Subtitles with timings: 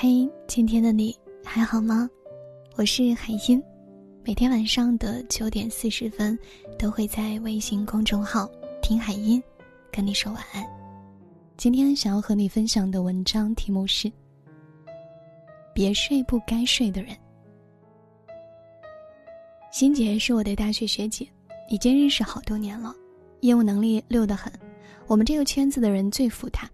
[0.00, 1.12] 嘿，今天的你
[1.44, 2.08] 还好吗？
[2.76, 3.60] 我是海音，
[4.22, 6.38] 每天晚上的九点四十分
[6.78, 8.48] 都会在微信公众号
[8.80, 9.42] “听海音”
[9.90, 10.64] 跟你说晚安。
[11.56, 14.08] 今天想要和你分享的文章题目是：
[15.74, 17.16] 别睡不该睡的人。
[19.72, 21.26] 欣姐是我的大学学姐，
[21.68, 22.94] 已经认识好多年了，
[23.40, 24.52] 业务能力溜得很，
[25.08, 26.70] 我们这个圈子的人最服她。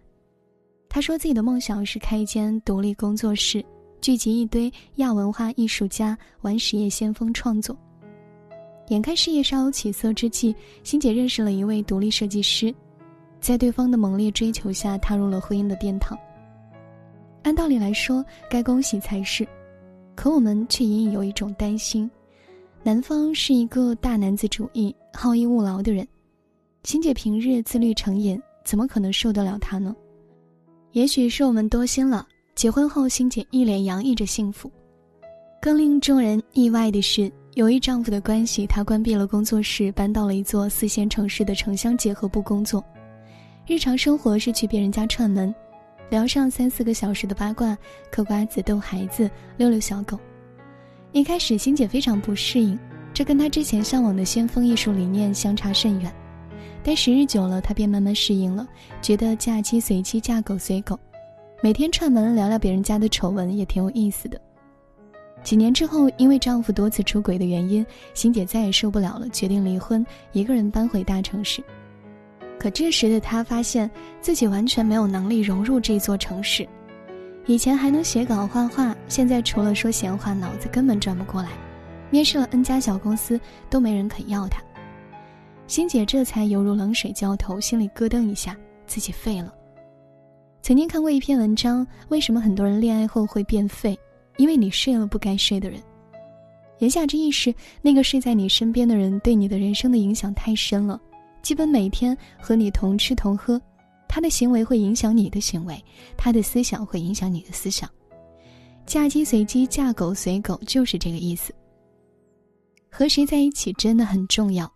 [0.94, 3.61] 他说自己的梦想是开一间独立工作室，
[4.00, 7.76] 聚集一堆亚文化艺术家，玩实业先锋创作。
[8.90, 12.72] 眼看事业稍有起色之际，欣姐认识了一位独立设计师，
[13.40, 16.17] 在对方的猛烈追求下，踏入了婚姻的殿堂。
[17.42, 19.45] 按道理来说，该恭喜才是，
[20.14, 22.08] 可我们却隐隐有一种担心。
[22.84, 26.06] 男方是一个大男子主义、好逸恶劳的人，
[26.84, 29.92] 欣姐平日自律成瘾，怎么可能受得了他呢？
[30.94, 32.25] 也许是我们多心了。
[32.55, 34.70] 结婚后，欣姐一脸洋溢着幸福。
[35.61, 42.83] 更令众人意外的是，由于丈夫的关系，她关闭了工作室，搬到了一座四线城市的城乡结合部工作。
[43.67, 45.53] 日常生活是去别人家串门，
[46.11, 47.77] 聊上三四个小时的八卦，
[48.12, 50.17] 嗑瓜子、逗孩子、遛遛小狗。
[51.11, 52.79] 一开始，欣姐非常不适应，
[53.12, 56.14] 这跟她之前向往的先锋艺术理念相差甚远。
[56.87, 58.69] 但时日久了，她便慢慢适应了，
[59.01, 61.01] 觉得嫁鸡随鸡，嫁狗随狗，
[61.63, 64.39] 每天串门聊聊别人家的丑闻也挺有意思的。
[65.43, 71.65] 几年之后，因为丈夫多次出轨的原因，欣姐再也受不了了，决定离婚，一个人搬回大城市。
[72.59, 76.69] 可这时的她发现自己完全没有能力融入这座城市。
[77.47, 81.48] 以前还能写稿画画，现在除了说闲话，脑子根本转不过来。
[82.11, 84.63] 面试了 N 家小公司，都没人肯要她。
[85.67, 89.53] 欣姐这才犹如冷水浇头，心里咯噔一下，自己废了。
[90.61, 93.98] 曾经看过一篇文章，为什么很多人恋爱后会变废？
[94.37, 95.81] 因为你睡了不该睡的人。
[96.79, 101.01] 言下之意是，那个睡在你身边的人对你的人生的影响太深了，
[101.41, 103.61] 基本每天和你同吃同喝，
[104.08, 105.83] 他的行为会影响你的行为，
[106.17, 107.89] 他的思想会影响你的思想。
[108.85, 111.55] 嫁鸡随鸡，嫁狗随狗，就是这个意思。
[112.91, 114.70] 和谁在一起真的很重要。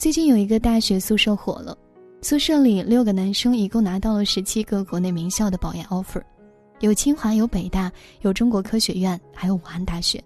[0.00, 1.76] 最近有一个大学宿舍火了，
[2.22, 6.22] 宿舍里六个男生一共拿到了十七个国内名校的保研 offer，
[6.78, 10.18] 有清华，有北大，有中国科学院，还有武汉大学。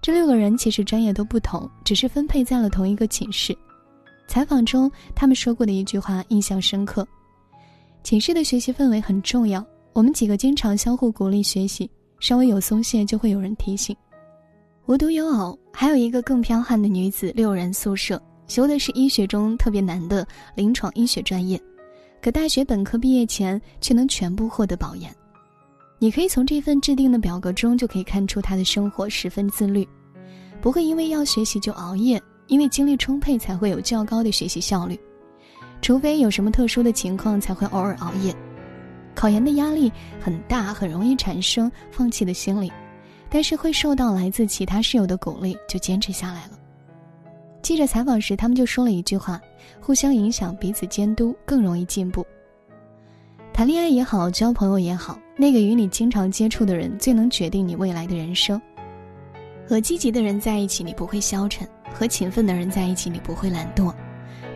[0.00, 3.52] 这六个人其实专业都不同，只是分配在了同一个寝室。
[4.28, 7.04] 采访中，他们说过的一句话印象深刻：
[8.04, 11.90] 寝室的学习氛围很重要，我们几个经常相互鼓励学习，
[12.20, 13.96] 稍微有松懈就会有人提醒。
[14.86, 18.22] 无独有偶，还有一个更彪悍的女子，六人宿舍。
[18.48, 20.26] 修的是医学中特别难的
[20.56, 21.60] 临床医学专业，
[22.20, 25.14] 可大学本科毕业前却能全部获得保研。
[26.00, 29.86] 你可以从这份制定的表格中就可以看出他的生活十分自律，
[30.60, 34.98] 不会因为要学习就熬夜，因为精力充沛才会有较高的学习效率，
[35.82, 38.34] 除非有什么特殊的情况才会偶尔熬夜。
[39.14, 42.72] 考研的压力很大，很容易产生放弃的心理，
[43.28, 46.57] 但是会受到来自其他室友的鼓励，就坚持下来了。
[47.68, 49.38] 记者采访时，他们就说了一句话
[49.78, 52.26] ：“互相影响，彼此监督，更容易进步。”
[53.52, 58.58] 谈恋爱也好，交朋友也好，那个与你经常接触的人，最能决定你未来的人生。
[59.66, 63.94] 和积极的人在一起，你不会消沉；和勤奋的人在一起，你不会懒惰。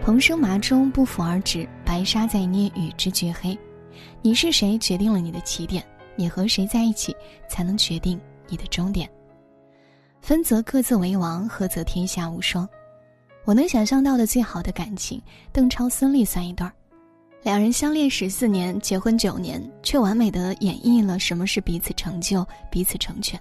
[0.01, 3.55] 蓬生麻中，不腐而直；白沙在捏，与之俱黑。
[4.23, 5.83] 你是谁，决定了你的起点；
[6.17, 7.15] 你和谁在一起，
[7.47, 8.19] 才能决定
[8.49, 9.07] 你的终点。
[10.23, 12.67] 分则各自为王，合则天下无双。
[13.45, 15.21] 我能想象到的最好的感情，
[15.53, 16.73] 邓超、孙俪算一对儿。
[17.43, 23.41] 两人相恋十四年，结婚九年，却完美的演绎了什么是彼此成就、彼此成全。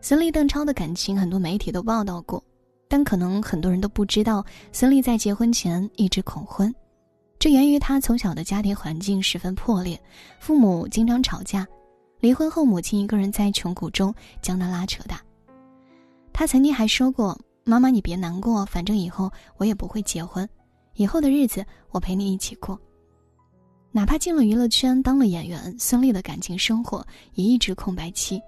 [0.00, 2.42] 孙俪、邓超的感情，很多媒体都报道过，
[2.88, 6.74] 但可能很多人都不知道，孙俪在结婚前一直恐婚，
[7.38, 9.96] 这源于她从小的家庭环境十分破裂，
[10.40, 11.64] 父母经常吵架，
[12.18, 14.12] 离婚后母亲一个人在穷苦中
[14.42, 15.22] 将她拉扯大。
[16.32, 17.38] 她曾经还说过。
[17.64, 20.46] 妈妈，你别难过，反正以后我也不会结婚，
[20.94, 22.78] 以后的日子我陪你一起过。
[23.90, 28.40] 哪怕进了娱乐圈当了演员，孙俪的感情生活也一直空白期。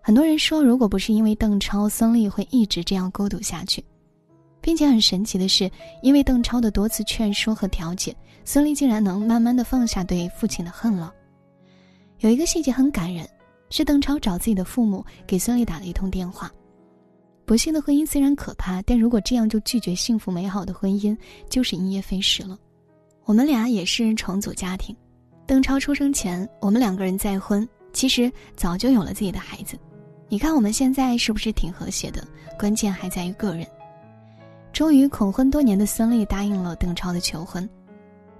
[0.00, 3.84] 很多人说，如果不是因为邓超，孙俪会一直这样孤独下去，
[4.60, 5.70] 并且很神奇的是，
[6.00, 8.14] 因为邓超的多次劝说和调解，
[8.44, 11.12] 孙俪竟然能慢慢的放下对父亲的恨了。
[12.20, 13.28] 有一个细节很感人，
[13.70, 16.52] 是邓超找自己的父母给孙俪打了一通电话。
[17.48, 21.16] 不幸的婚姻虽然可怕，但如果这样就拒绝幸福美好的婚姻，
[21.48, 22.58] 就是因噎废食了。
[23.24, 24.94] 我们俩也是重组家庭。
[25.46, 29.78] 邓超出生前，我们两个人再婚，其实早就有了自己的孩子。
[30.28, 32.22] 你看我们现在是不是挺和谐的？
[32.58, 33.66] 关键还在于个人。
[34.70, 37.66] 终于恐婚多年的孙俪答应了邓超的求婚，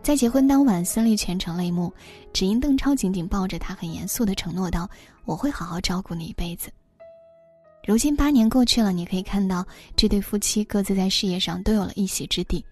[0.03, 1.91] 在结婚当晚，孙俪全程泪目，
[2.35, 4.87] 只因邓超紧紧抱着她，很严肃的承诺道
[5.25, 6.71] ：“我会好好照顾你一辈子。”
[7.89, 12.63] 如今八年过去了，你可以看到这对夫妻各自在事业上都有了一席之地。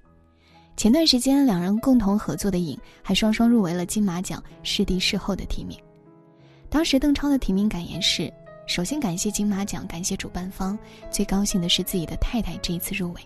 [0.76, 5.74] 前段时间，两人共同合作的影还双双入围了金马奖视帝视后的提名。
[6.68, 8.30] 当时邓超的提名感言是
[8.68, 10.78] ：“首先感谢金马奖，感谢主办方，
[11.10, 13.20] 最高兴的是自己的太太这一次入围。”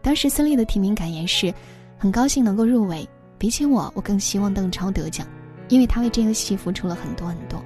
[0.00, 1.52] 当时孙俪的提名感言是
[1.98, 3.04] ：“很高兴能够入围，
[3.38, 5.26] 比起我，我更希望邓超得奖，
[5.68, 7.60] 因为他为这个戏付出了很多很多。”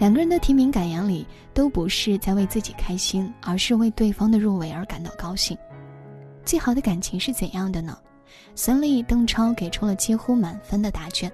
[0.00, 5.54] 两个人的提名感言里都不是在为自己开心，而是为对方的入围而感到高兴。
[6.42, 7.98] 最好的感情是怎样的呢？
[8.54, 11.30] 孙俪、邓超给出了几乎满分的答卷。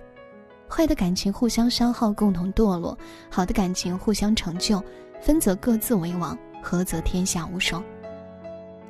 [0.69, 2.99] 坏的感情互相消耗，共同堕落；
[3.31, 4.83] 好的感情互相成就，
[5.21, 7.81] 分则各自为王，合则天下无双。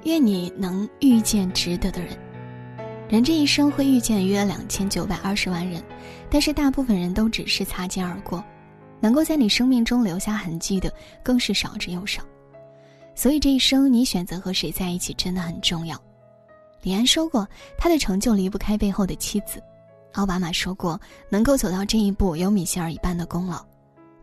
[0.05, 2.17] 愿你能遇见值得的人。
[3.11, 5.83] 人这一生会遇见约两千九百二十万人，
[6.31, 8.43] 但是大部分人都只是擦肩而过。
[9.01, 12.23] 能够在你生命中留下痕迹的，更是少之又少。
[13.15, 16.01] 所以这一生，你选择和谁在一起真的很重要。
[16.83, 17.49] 李安说过，
[17.79, 19.63] 他的成就离不开背后的妻子。
[20.13, 23.65] 奥巴马说过，能够走到这一步，有米歇尔一半的功劳。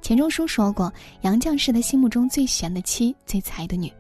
[0.02, 0.92] 钱钟书说过，
[1.22, 3.92] 杨绛是他心目中最贤的妻，最才的女。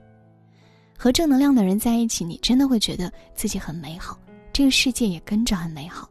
[0.97, 4.17] 和正能量的人在一起，你真的会觉得自己很美好，
[4.51, 6.09] 这个世界也跟着很美好。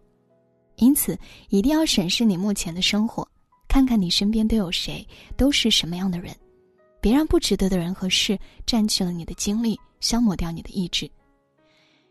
[0.77, 1.19] 因此，
[1.49, 3.27] 一定要审视你目前的生活。
[3.73, 6.37] 看看你身边都有谁，都是什么样的人，
[7.01, 11.11] 别让不值得的人和事占据了你的精力，消磨掉你的意志。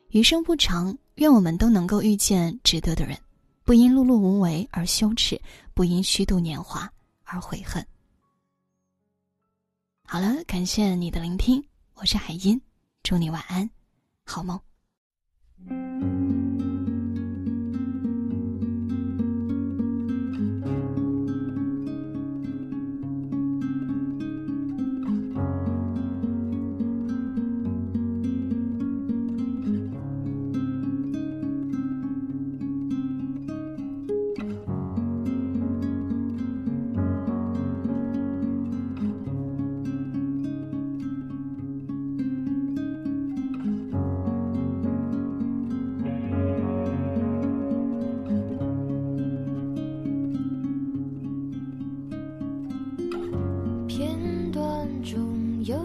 [0.10, 3.16] 余生不长，愿我们都能够遇见值得的人，
[3.64, 5.40] 不因碌碌无为而羞耻，
[5.76, 6.92] 不因虚度年华
[7.26, 7.86] 而悔恨。
[10.08, 12.60] 好了，感谢你的聆听，我是海音，
[13.04, 13.70] 祝你晚安，
[14.26, 14.60] 好梦。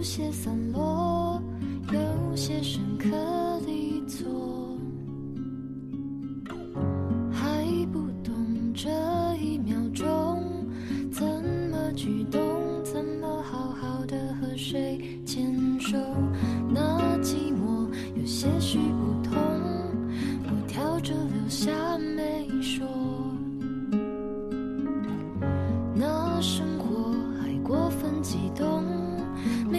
[0.06, 0.95] 些散落，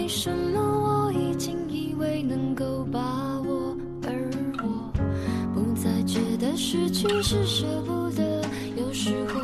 [0.08, 2.98] 什么，我已经以为能够把
[3.42, 4.30] 握，而
[4.62, 4.90] 我
[5.52, 8.42] 不再觉得失去是舍不得，
[8.74, 9.40] 有时候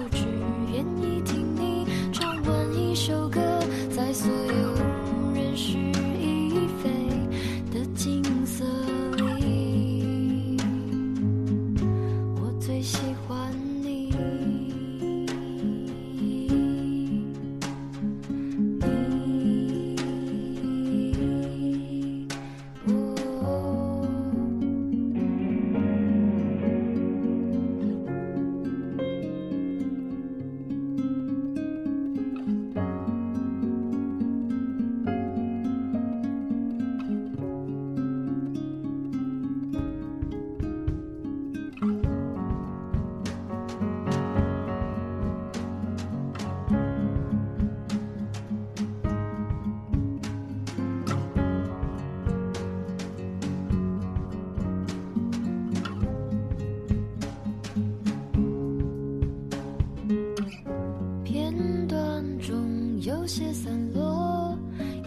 [62.47, 64.55] 中有些散落，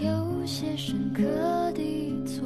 [0.02, 1.22] 有些深刻
[1.74, 2.44] 的错，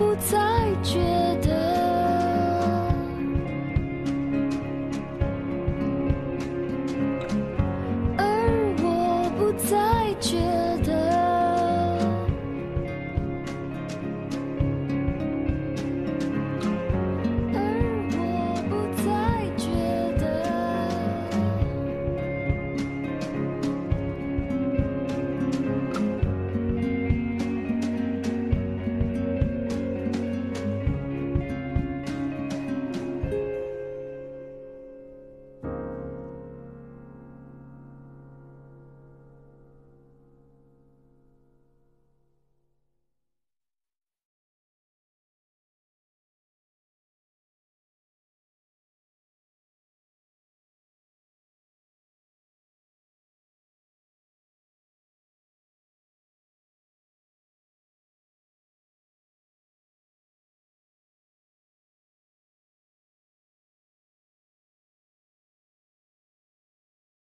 [0.00, 0.38] 不再
[0.82, 1.29] 觉